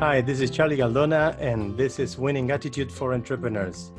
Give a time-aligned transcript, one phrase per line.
[0.00, 3.90] Hi, this is Charlie Galdona, and this is Winning Attitude for Entrepreneurs.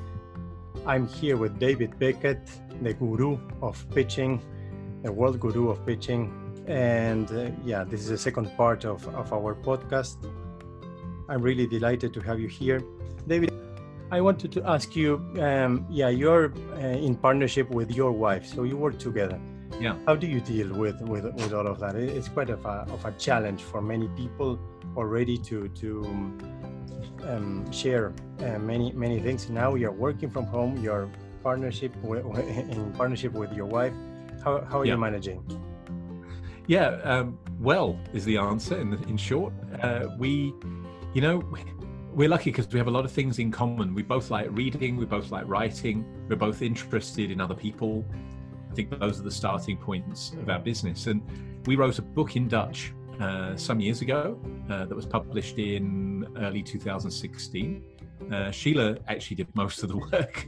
[0.86, 2.40] I'm here with David Beckett,
[2.82, 4.42] the guru of pitching,
[5.04, 6.32] the world guru of pitching.
[6.68, 10.16] And uh, yeah, this is the second part of, of our podcast.
[11.28, 12.82] I'm really delighted to have you here.
[13.28, 13.52] David,
[14.10, 18.64] I wanted to ask you um, yeah, you're uh, in partnership with your wife, so
[18.64, 19.38] you work together.
[19.80, 19.96] Yeah.
[20.06, 21.96] How do you deal with, with, with all of that?
[21.96, 24.60] It's quite of a, of a challenge for many people
[24.98, 26.04] already to to
[27.24, 29.50] um, share uh, many many things.
[29.50, 30.84] Now you're working from home.
[30.84, 31.10] Your
[31.44, 32.26] partnership with,
[32.74, 33.94] in partnership with your wife.
[34.44, 34.94] How how are yeah.
[34.94, 35.44] you managing?
[36.68, 38.78] Yeah, um, well is the answer.
[38.80, 40.54] In in short, uh, we,
[41.14, 41.44] you know.
[42.12, 43.94] We're lucky because we have a lot of things in common.
[43.94, 48.04] We both like reading, we both like writing, we're both interested in other people.
[48.70, 51.08] I think those are the starting points of our business.
[51.08, 51.22] And
[51.66, 56.28] we wrote a book in Dutch uh, some years ago uh, that was published in
[56.38, 57.84] early 2016.
[58.32, 60.48] Uh, Sheila actually did most of the work.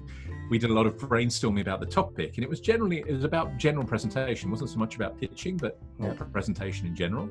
[0.49, 3.23] We did a lot of brainstorming about the topic, and it was generally it was
[3.23, 4.49] about general presentation.
[4.49, 7.29] It wasn't so much about pitching, but more presentation in general.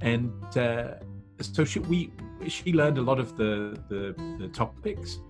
[0.00, 0.94] And uh,
[1.40, 2.10] so she, we
[2.48, 5.20] she learned a lot of the, the, the topics,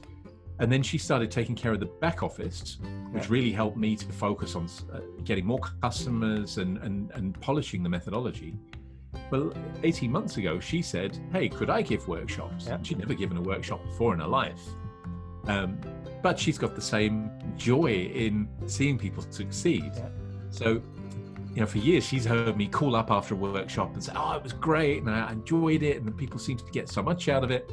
[0.58, 2.78] and then she started taking care of the back office,
[3.10, 3.30] which yeah.
[3.30, 7.88] really helped me to focus on uh, getting more customers and, and and polishing the
[7.88, 8.58] methodology.
[9.30, 12.66] Well, 18 months ago, she said, Hey, could I give workshops?
[12.66, 12.78] Yeah.
[12.82, 14.60] She'd never given a workshop before in her life.
[15.46, 15.78] Um,
[16.22, 19.92] but she's got the same joy in seeing people succeed.
[19.94, 20.08] Yeah.
[20.50, 20.82] So,
[21.54, 24.32] you know, for years she's heard me call up after a workshop and say, "Oh,
[24.32, 27.44] it was great, and I enjoyed it, and people seem to get so much out
[27.44, 27.70] of it."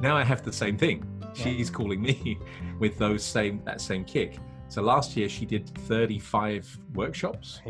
[0.00, 1.06] Now I have the same thing.
[1.34, 1.44] Yeah.
[1.44, 2.38] She's calling me
[2.78, 4.38] with those same that same kick.
[4.68, 7.60] So last year she did 35 workshops.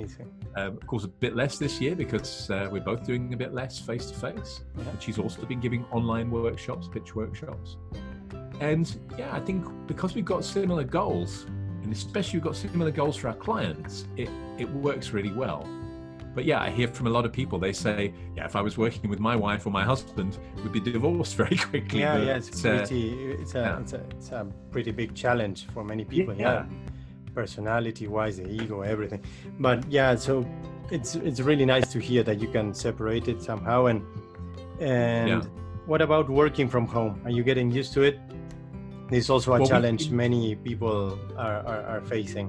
[0.54, 3.52] Um, of course, a bit less this year because uh, we're both doing a bit
[3.52, 4.60] less face to face.
[4.76, 7.76] But she's also been giving online workshops, pitch workshops.
[8.60, 11.46] And yeah, I think because we've got similar goals,
[11.82, 15.66] and especially we've got similar goals for our clients, it, it works really well.
[16.34, 17.58] But yeah, I hear from a lot of people.
[17.58, 20.80] They say, "Yeah, if I was working with my wife or my husband, we'd be
[20.80, 23.32] divorced very quickly." Yeah, but, yeah, it's pretty.
[23.32, 23.80] Uh, it's a, yeah.
[23.80, 26.34] it's a, it's a pretty big challenge for many people.
[26.34, 26.52] yeah.
[26.52, 26.66] yeah
[27.34, 29.22] personality wise the ego everything
[29.58, 30.46] but yeah so
[30.90, 34.02] it's it's really nice to hear that you can separate it somehow and
[34.80, 35.40] and yeah.
[35.86, 38.18] what about working from home are you getting used to it
[39.08, 42.48] this is also a well, challenge we, many people are, are, are facing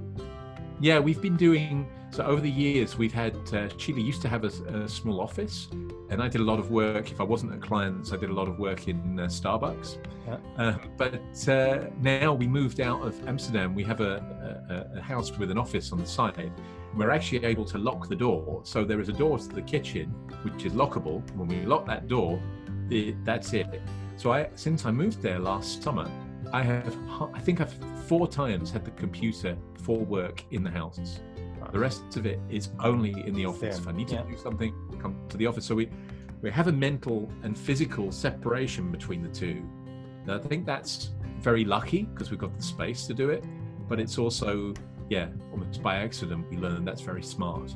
[0.83, 4.43] yeah we've been doing so over the years, we've had uh, Sheila used to have
[4.43, 5.67] a, a, small office,
[6.11, 7.11] and I did a lot of work.
[7.11, 9.97] If I wasn't at clients, I did a lot of work in uh, Starbucks.
[10.27, 10.37] Yeah.
[10.55, 13.73] Uh, but uh, now we moved out of Amsterdam.
[13.73, 16.51] We have a, a, a, house with an office on the side.
[16.95, 20.09] We're actually able to lock the door, so there is a door to the kitchen
[20.43, 21.27] which is lockable.
[21.31, 22.39] When we lock that door,
[22.91, 23.81] it, that's it.
[24.17, 26.07] So I, since I moved there last summer,
[26.53, 26.95] I have
[27.33, 27.73] I think I've
[28.05, 31.19] four times had the computer for work in the house.
[31.71, 33.79] The rest of it is only in the office.
[33.79, 34.23] If I need to yeah.
[34.23, 34.71] do something,
[35.01, 35.65] come to the office.
[35.65, 35.89] So we
[36.41, 39.67] we have a mental and physical separation between the two.
[40.27, 43.43] Now, I think that's very lucky because we've got the space to do it,
[43.89, 44.73] but it's also
[45.09, 47.75] yeah, almost by accident we learned that's very smart.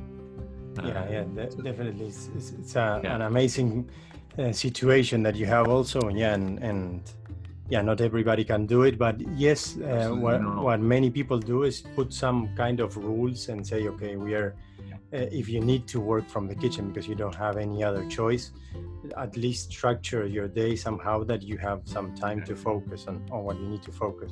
[0.84, 1.24] Yeah, uh, yeah,
[1.64, 2.06] definitely.
[2.06, 3.16] It's, it's, it's a, yeah.
[3.16, 3.90] an amazing
[4.38, 7.02] uh, situation that you have also, yeah, and and
[7.70, 11.82] yeah not everybody can do it but yes uh, what, what, many people do is
[11.96, 14.56] put some kind of rules and say okay we are
[15.14, 18.06] uh, if you need to work from the kitchen because you don't have any other
[18.08, 18.52] choice
[19.16, 23.44] at least structure your day somehow that you have some time to focus on, on
[23.44, 24.32] what you need to focus.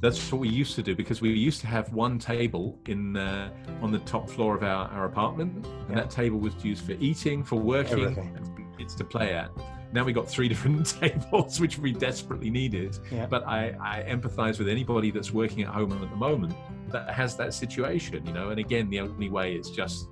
[0.00, 3.50] That's what we used to do because we used to have one table in uh,
[3.80, 5.94] on the top floor of our, our apartment and yeah.
[5.94, 8.34] that table was used for eating for working Everything.
[8.36, 9.50] and for kids to play at
[9.92, 12.98] now we got three different tables, which we desperately needed.
[13.10, 13.26] Yeah.
[13.26, 16.54] But I, I empathize with anybody that's working at home at the moment
[16.88, 18.50] that has that situation, you know.
[18.50, 20.08] And again, the only way is just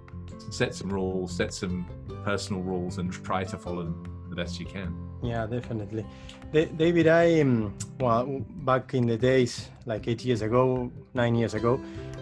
[0.50, 1.86] set some rules, set some
[2.24, 4.94] personal rules, and try to follow them the best you can.
[5.22, 6.06] Yeah, definitely.
[6.52, 11.76] David, I um, well back in the days, like eight years ago, nine years ago,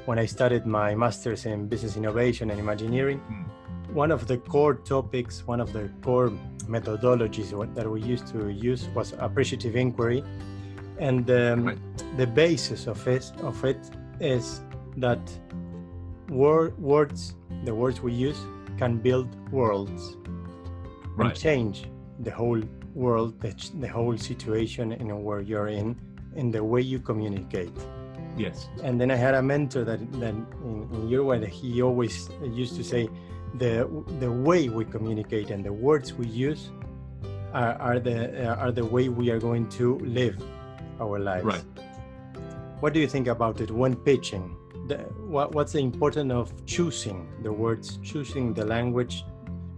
[0.07, 3.21] when I started my master's in business innovation and imagineering.
[3.31, 3.58] Mm
[3.99, 6.31] one of the core topics, one of the core
[6.75, 10.23] methodologies that we used to use was appreciative inquiry.
[11.01, 11.79] And um, right.
[12.17, 13.81] the basis of it, of it
[14.21, 14.61] is
[14.99, 15.25] that
[16.29, 17.35] word, words,
[17.65, 18.41] the words we use,
[18.79, 20.17] can build worlds
[21.17, 21.31] right.
[21.31, 21.87] and change
[22.21, 22.63] the whole
[22.95, 25.97] world, the, the whole situation in where you're in,
[26.37, 27.77] in the way you communicate.
[28.37, 28.69] Yes.
[28.85, 32.77] And then I had a mentor that, that in, in Uruguay that he always used
[32.77, 33.09] to say,
[33.55, 33.89] the
[34.21, 36.71] the way we communicate and the words we use
[37.53, 40.43] are, are the uh, are the way we are going to live
[41.01, 41.45] our lives.
[41.45, 41.65] Right.
[42.81, 44.57] What do you think about it when pitching?
[44.87, 49.25] The, what, what's the importance of choosing the words, choosing the language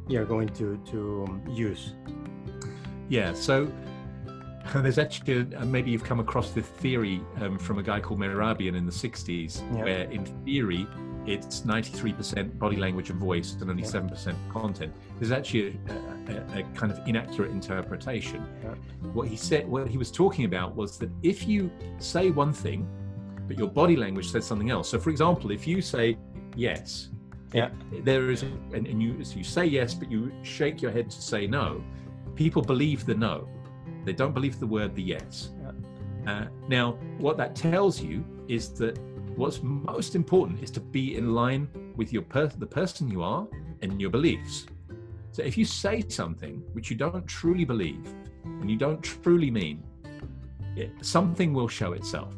[0.09, 1.95] you're going to to use?
[3.09, 3.33] Yeah.
[3.35, 3.71] So
[4.75, 8.77] there's actually uh, maybe you've come across this theory um, from a guy called Mehrabian
[8.77, 9.85] in the 60s, Yeah.
[9.85, 10.87] where in theory
[11.27, 13.89] it's 93% body language and voice and only Yeah.
[13.91, 14.93] 7% content.
[15.19, 18.41] There's actually a, a, a kind of inaccurate interpretation.
[19.13, 22.89] What he said, what he was talking about was that if you say one thing,
[23.47, 24.89] but your body language says something else.
[24.89, 26.17] So, for example, if you say
[26.57, 27.09] yes,
[27.53, 27.71] Yeah.
[28.05, 31.21] there is, and, and you so you say yes, but you shake your head to
[31.21, 31.83] say no.
[32.37, 33.49] People believe the no.
[34.05, 35.51] They don't believe the word the yes.
[36.27, 38.99] Uh, now, what that tells you is that
[39.37, 43.47] what's most important is to be in line with your per- the person you are
[43.83, 44.67] and your beliefs.
[45.33, 48.07] So if you say something which you don't truly believe
[48.45, 49.83] and you don't truly mean,
[50.77, 52.35] it, something will show itself.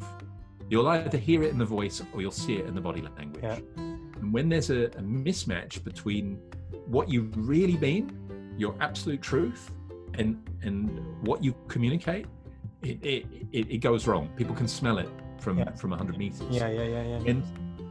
[0.68, 3.42] You'll either hear it in the voice or you'll see it in the body language.
[3.42, 3.58] Yeah.
[3.76, 6.38] And when there's a, a mismatch between
[6.86, 9.70] what you really mean, your absolute truth,
[10.14, 12.26] and and what you communicate,
[12.82, 14.30] it it, it, it goes wrong.
[14.36, 15.08] People can smell it
[15.42, 15.70] from Yeah.
[15.72, 16.42] from 100 meters.
[16.50, 17.30] Yeah, yeah, yeah, yeah.
[17.30, 17.42] And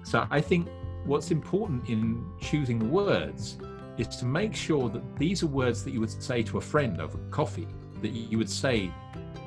[0.04, 0.68] so I think
[1.06, 3.58] what's important in choosing the words
[3.98, 7.00] is to make sure that these are words that you would say to a friend
[7.02, 7.68] over coffee,
[8.02, 8.92] that you would say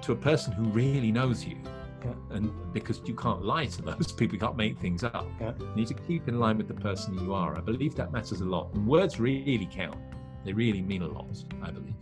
[0.03, 1.57] to a person who really knows you.
[2.05, 2.13] Yeah.
[2.37, 5.27] And because you can't lie to those people, you can't make things up.
[5.41, 5.55] Yeah.
[5.59, 7.57] You need to keep in line with the person you are.
[7.57, 8.73] I believe that matters a lot.
[8.75, 9.97] And words really count.
[10.45, 11.95] They really mean a lot, I believe.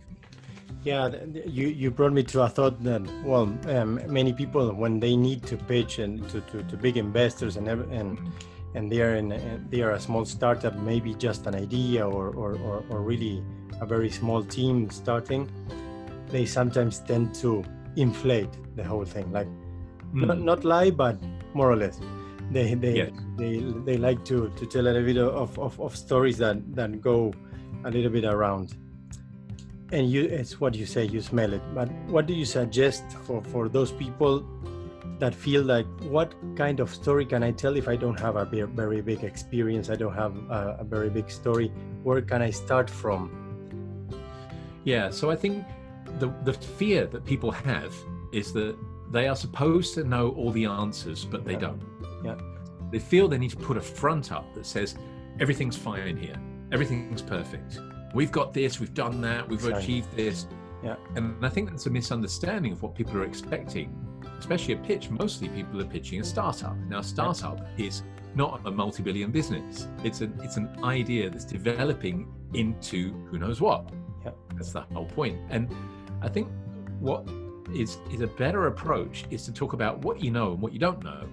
[0.83, 1.09] Yeah,
[1.45, 5.43] you, you brought me to a thought that well, um, many people when they need
[5.43, 8.17] to pitch and to, to, to big investors and and
[8.75, 9.29] and they are in
[9.69, 13.43] they are a small startup, maybe just an idea or, or, or, or really
[13.79, 15.47] a very small team starting,
[16.29, 17.63] they sometimes tend to
[17.95, 19.47] inflate the whole thing, like
[20.13, 20.43] not, Mm.
[20.43, 21.17] not lie, but
[21.53, 21.99] more or less.
[22.51, 23.11] They they Yes.
[23.37, 26.99] they, they like to, to tell a little bit of, of, of stories that, that
[27.01, 27.31] go
[27.85, 28.75] a little bit around
[29.91, 33.41] and you it's what you say you smell it but what do you suggest for
[33.43, 34.43] for those people
[35.19, 38.45] that feel like what kind of story can i tell if i don't have a
[38.45, 41.71] ve- very big experience i don't have a, a very big story
[42.03, 43.29] where can i start from
[44.85, 45.63] Yeah, so I think
[46.19, 47.93] the the fear that people have
[48.33, 48.75] is that
[49.15, 51.65] they are supposed to know all the answers, but they Yeah.
[51.67, 51.81] don't.
[52.27, 52.37] Yeah.
[52.91, 54.95] They feel they need to put a front up that says
[55.39, 56.37] everything's fine here,
[56.75, 57.79] everything's perfect.
[58.13, 59.83] We've got this, we've done that, we've Exactly.
[59.83, 60.47] achieved this.
[60.83, 60.95] Yeah.
[61.15, 63.95] And I think that's a misunderstanding of what people are expecting,
[64.37, 65.09] especially a pitch.
[65.09, 66.75] Mostly people are pitching a startup.
[66.89, 68.03] Now, a startup is
[68.35, 69.87] not a multi-billion business.
[70.03, 73.89] It's an it's an idea that's developing into who knows what.
[74.25, 74.31] Yeah.
[74.55, 75.39] That's the whole point.
[75.49, 75.73] And
[76.21, 76.49] I think
[76.99, 77.27] what
[77.73, 80.79] is is a better approach is to talk about what you know and what you
[80.79, 81.27] don't know.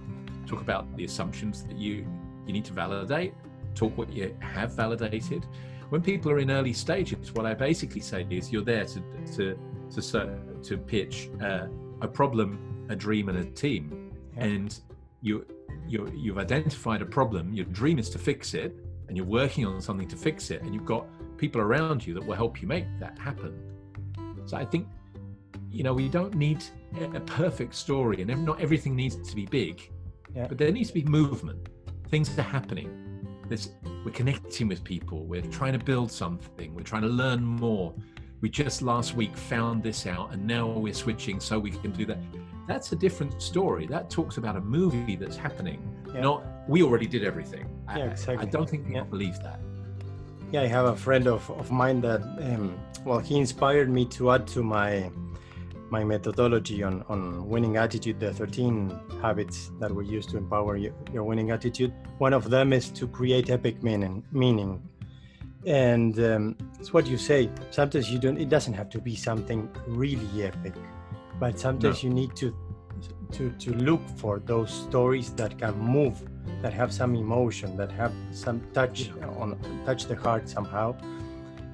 [0.47, 2.07] Talk about the assumptions that you
[2.47, 3.35] you need to validate.
[3.75, 5.47] Talk what you have validated.
[5.91, 9.01] When people are in early stages, what I basically say is you're there to
[9.37, 9.57] to
[9.91, 11.67] to to pitch uh,
[12.01, 14.45] a problem, a dream, and a team, Yeah.
[14.45, 14.81] and
[15.21, 15.45] you
[15.89, 17.53] you you've identified a problem.
[17.53, 18.73] Your dream is to fix it,
[19.09, 21.07] and you're working on something to fix it, and you've got
[21.37, 23.53] people around you that will help you make that happen.
[24.47, 24.87] So I think,
[25.71, 26.63] you know, we don't need
[27.01, 29.91] a a perfect story, and not everything needs to be big,
[30.37, 30.47] Yeah.
[30.47, 31.69] but there needs to be movement.
[32.11, 32.91] Things are happening.
[33.51, 33.73] There's,
[34.05, 35.25] we're connecting with people.
[35.25, 36.73] We're trying to build something.
[36.73, 37.93] We're trying to learn more.
[38.41, 42.07] We just last week found this out, and now we're switching so we can do
[42.07, 42.19] that.
[42.69, 43.87] That's a different story.
[43.89, 45.81] That talks about a movie that's happening,
[46.15, 46.21] Yeah.
[46.21, 47.67] not we already did everything.
[47.89, 48.47] I- Yeah, I- exactly.
[48.47, 49.11] I don't think people Yeah.
[49.11, 49.61] believe that.
[50.53, 54.33] yeah i have a friend of, of mine that um, well he inspired me to
[54.33, 55.09] add to my
[55.91, 60.93] my methodology on, on winning attitude the 13 habits that we use to empower your,
[61.13, 64.83] your winning attitude one of them is to create epic meaning meaning.
[65.67, 69.69] And um, it's what you say sometimes you don't it doesn't have to be something
[69.87, 70.75] really epic
[71.39, 72.55] but sometimes you need to
[73.33, 76.23] to to look for those stories that can move
[76.63, 80.95] that have some emotion that have some touch on touch the heart somehow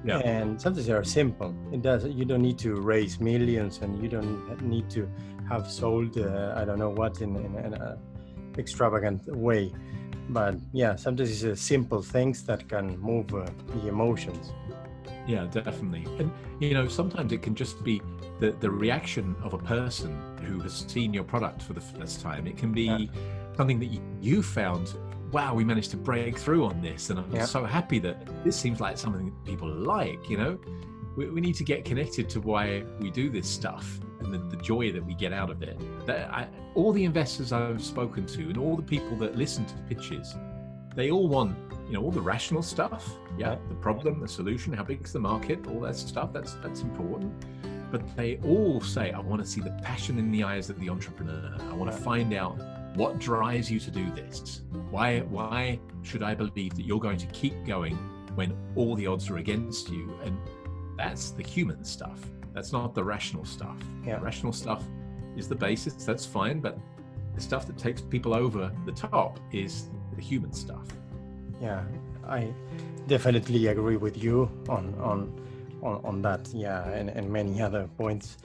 [0.05, 0.19] Yeah.
[0.19, 4.07] and sometimes they are simple it does you don't need to raise millions and you
[4.07, 5.09] don't need to
[5.49, 7.97] have sold uh, i don't know what in, an
[8.57, 9.71] extravagant way
[10.29, 14.53] but yeah sometimes it's uh, simple things that can move uh, the emotions
[15.27, 16.05] Yeah, definitely.
[16.19, 16.31] And
[16.63, 17.95] you know, sometimes it can just be
[18.39, 20.11] the the reaction of a person
[20.47, 22.47] who has seen your product for the first time.
[22.47, 22.97] It can be Yeah.
[23.57, 24.85] something that you, you found.
[25.31, 27.45] Wow, we managed to break through on this, and I'm Yeah.
[27.45, 30.29] so happy that this seems like something people like.
[30.29, 30.59] You know,
[31.15, 34.61] we, we need to get connected to why we do this stuff and the, the
[34.63, 35.77] joy that we get out of it.
[36.05, 39.73] That I, all the investors I've spoken to and all the people that listen to
[39.89, 40.33] pitches,
[40.95, 41.55] they all want
[41.87, 45.19] you know all the rational stuff yeah the problem the solution how big is the
[45.19, 47.31] market all that stuff that's that's important
[47.91, 50.89] but they all say i want to see the passion in the eyes of the
[50.89, 52.59] entrepreneur i want to find out
[52.97, 54.63] what drives you to do this?
[54.89, 57.95] Why why should i believe that you're going to keep going
[58.33, 60.17] when all the odds are against you?
[60.23, 60.35] And
[60.97, 62.19] that's the human stuff.
[62.55, 63.77] That's not the rational stuff.
[64.03, 64.17] Yeah.
[64.17, 64.83] the rational stuff
[65.35, 65.93] is the basis.
[66.05, 66.79] That's fine but
[67.35, 70.87] the stuff that takes people over the top is the human stuff.
[71.61, 71.83] Yeah
[72.27, 72.51] i
[73.07, 75.19] definitely agree with you on on
[75.83, 76.49] on, on that.
[76.51, 78.37] Yeah and, and many other points.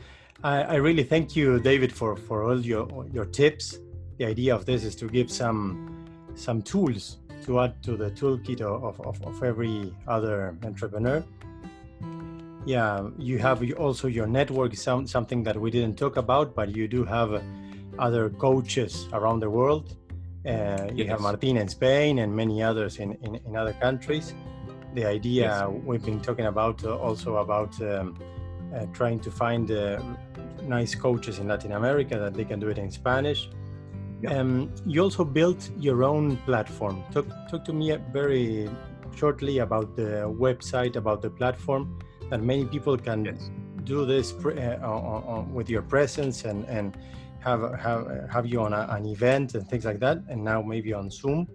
[0.44, 3.78] I, I really thank you david for for all your your tips
[4.23, 5.64] the idea of this is to give some
[6.47, 11.19] some tools to add to the toolkit of, of, of every other entrepreneur
[12.64, 16.87] yeah you have also your network some, something that we didn't talk about but you
[16.87, 17.31] do have
[17.99, 19.97] other coaches around the world
[20.47, 21.11] uh, you yes.
[21.11, 24.35] have Martin in Spain and many others in, in, in other countries.
[24.95, 25.69] The idea yes.
[25.85, 28.19] we've been talking about uh, also about um,
[28.75, 30.02] uh, trying to find uh,
[30.64, 33.49] nice coaches in Latin America that they can do it in Spanish.
[34.29, 37.02] Um, you also built your own platform.
[37.12, 38.71] Talk, talk to me very
[39.17, 41.99] shortly about the website, about the platform
[42.31, 43.50] that many people can yes.
[43.85, 46.97] do this uh, on, on, with your presence and, and
[47.41, 50.93] have have have you on a, an event and things like that, and now maybe
[50.93, 51.49] on Zoom.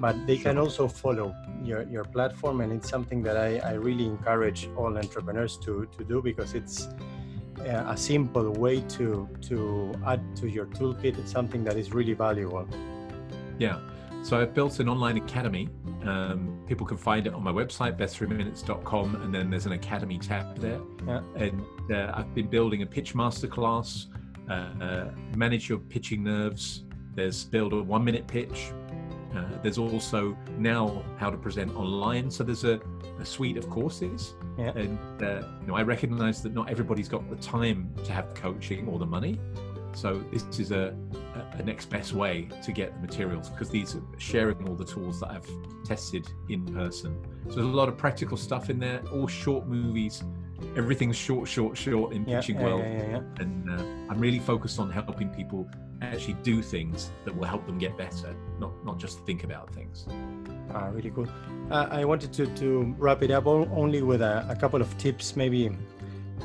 [0.00, 0.44] But they sure.
[0.44, 4.96] can also follow your, your platform, and it's something that I, I really encourage all
[4.96, 6.88] entrepreneurs to to do because it's
[7.60, 11.18] a simple way to to add to your toolkit.
[11.18, 12.66] It's something that is really valuable.
[13.58, 13.78] Yeah.
[14.22, 15.68] So I've built an online academy.
[16.04, 20.58] Um, people can find it on my website, best3minutes.com, and then there's an academy tab
[20.58, 20.80] there.
[21.06, 21.22] Yeah.
[21.34, 24.06] And uh, I've been building a pitch masterclass
[24.52, 26.84] uh, manage your pitching nerves.
[27.14, 28.72] There's build a one minute pitch.
[29.34, 32.30] Uh, there's also now how to present online.
[32.30, 32.80] So there's a,
[33.18, 34.34] a suite of courses.
[34.58, 34.72] Yeah.
[34.76, 38.40] And uh, you know, I recognize that not everybody's got the time to have the
[38.40, 39.40] coaching or the money.
[39.94, 40.96] So this is a,
[41.34, 44.84] a, a next best way to get the materials because these are sharing all the
[44.84, 45.48] tools that I've
[45.84, 47.18] tested in person.
[47.48, 50.22] So there's a lot of practical stuff in there, all short movies
[50.76, 52.78] everything's short, short, short in pitching yeah, well.
[52.78, 55.68] Yeah, and uh, I'm really focused on helping people
[56.00, 60.06] actually do things that will help them get better, not not just think about things.
[60.74, 61.28] Ah, really cool.
[61.70, 65.36] Uh, I wanted to, to wrap it up only with a, a couple of tips.
[65.36, 65.70] Maybe,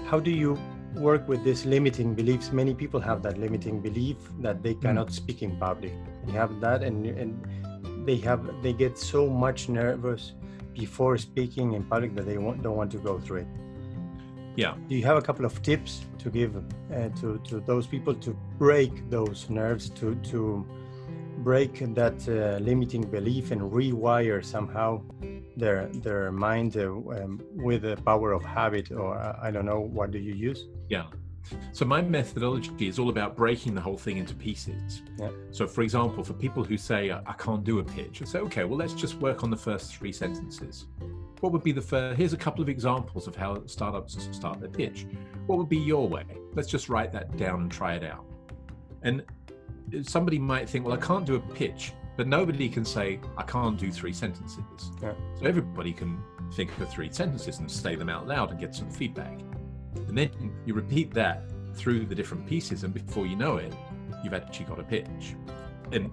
[0.05, 0.57] how do you
[0.95, 2.51] work with these limiting beliefs?
[2.51, 5.13] Many people have that limiting belief that they cannot mm.
[5.13, 5.93] speak in public.
[6.25, 10.33] They have that, and and they have they get so much nervous
[10.77, 13.47] before speaking in public that they want, don't want to go through it.
[14.57, 14.73] Yeah.
[14.89, 18.35] Do you have a couple of tips to give uh, to to those people to
[18.57, 20.65] break those nerves, to to
[21.43, 25.01] break that uh, limiting belief and rewire somehow
[25.55, 29.79] their their mind uh, um, with the power of habit, or uh, I don't know,
[29.79, 30.65] what do you use?
[30.89, 31.05] Yeah.
[31.71, 35.03] So my methodology is all about breaking the whole thing into pieces.
[35.19, 35.29] Yeah.
[35.51, 38.63] So for example, for people who say I can't do a pitch, I say, okay,
[38.63, 40.87] well let's just work on the first three sentences
[41.39, 42.17] what would be the first?
[42.17, 45.05] Here's a couple of examples of how startups start their pitch.
[45.45, 46.25] What would be your way?
[46.53, 48.25] Let's just write that down and try it out.
[49.03, 49.23] And
[50.01, 53.77] somebody might think, well, I can't do a pitch, but nobody can say, I can't
[53.77, 54.91] do three sentences.
[55.01, 55.13] Yeah.
[55.39, 56.21] So everybody can
[56.53, 59.39] think of three sentences and say them out loud and get some feedback.
[60.07, 61.43] And then you repeat that
[61.75, 63.73] through the different pieces, and before you know it,
[64.23, 65.35] you've actually got a pitch.
[65.91, 66.09] And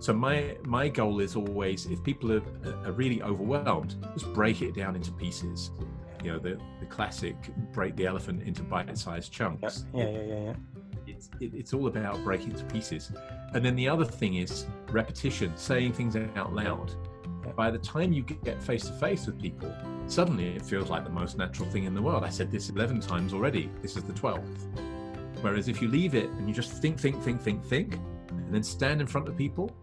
[0.00, 2.42] so my my goal is always if people are,
[2.84, 5.70] are really overwhelmed, just break it down into pieces.
[6.24, 7.36] You know, the, the classic
[7.72, 9.84] break the elephant into bite-sized chunks.
[9.94, 10.54] Yeah, yeah, yeah, yeah.
[11.06, 13.12] It's it, it's all about breaking to pieces.
[13.52, 16.92] And then the other thing is repetition, saying things out loud.
[17.54, 19.74] By the time you get face to face with people,
[20.06, 22.24] suddenly it feels like the most natural thing in the world.
[22.24, 23.70] I said this 11 times already.
[23.82, 24.68] This is the 12th.
[25.42, 27.98] Whereas if you leave it and you just think, think, think, think, think,
[28.30, 29.74] and then stand in front of people,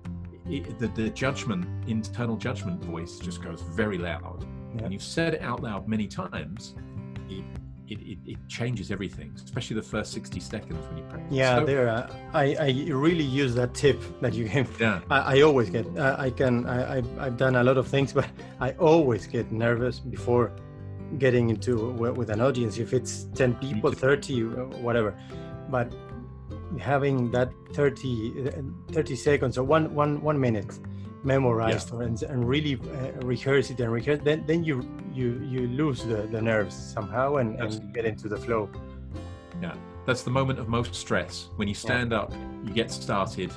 [0.50, 4.46] it, the, the judgment, internal judgment voice just goes very loud.
[4.76, 4.84] Yeah.
[4.84, 6.76] And you've said it out loud many times,
[7.30, 7.44] it,
[7.88, 11.32] it, it, it, changes everything, especially the first 60 seconds when you practice.
[11.32, 11.90] Yeah, so, there.
[11.90, 14.80] Uh, I, I really use that tip that you gave.
[14.80, 15.00] Yeah.
[15.10, 18.14] I, I always get, uh, I can, I, I, I've done a lot of things,
[18.20, 18.28] but
[18.60, 20.52] I always get nervous before
[21.18, 22.78] getting into with an audience.
[22.78, 24.44] If it's 10 people, 30,
[24.82, 25.16] whatever.
[25.70, 25.94] But
[26.78, 28.52] having that 30,
[28.92, 30.80] 30 seconds or one, one, one minute
[31.24, 32.02] memorized yeah.
[32.02, 36.28] and, and really uh, rehearse it and rehearse then then you you you lose the,
[36.32, 38.70] the nerves somehow and, and get into the flow.
[39.62, 41.50] Yeah, that's the moment of most stress.
[41.56, 42.22] When you stand yeah.
[42.22, 43.52] up, you get started,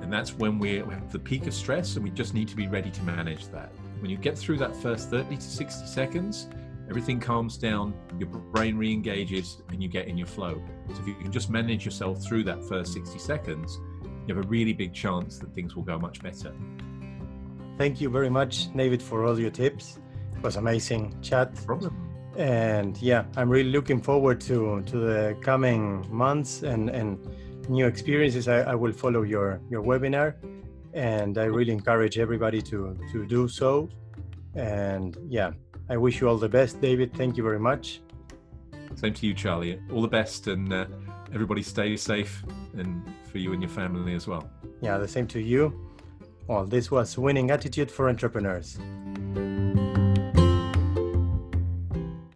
[0.00, 2.66] and that's when we have the peak of stress, and we just need to be
[2.66, 3.70] ready to manage that.
[4.00, 6.48] When you get through that first 30 to 60 seconds,
[6.88, 10.62] everything calms down, your brain re engages, and you get in your flow.
[10.92, 13.78] So if you can just manage yourself through that first 60 seconds,
[14.26, 16.52] you have a really big chance that things will go much better.
[17.78, 19.98] Thank you very much, David, for all your tips.
[20.36, 21.54] It was amazing chat.
[21.54, 22.12] No problem.
[22.36, 27.18] And yeah, I'm really looking forward to to the coming months and and
[27.68, 28.48] new experiences.
[28.48, 30.34] I, I will follow your your webinar,
[30.94, 33.88] and I really encourage everybody to to do so.
[34.54, 35.52] And yeah,
[35.88, 37.12] I wish you all the best, David.
[37.14, 38.00] Thank you very much.
[38.94, 39.80] Same to you, Charlie.
[39.92, 40.86] All the best, and uh,
[41.32, 42.42] everybody stay safe,
[42.76, 44.48] and for you and your family as well.
[44.80, 45.88] Yeah, the same to you.
[46.46, 48.78] Well, this was Winning Attitude for Entrepreneurs.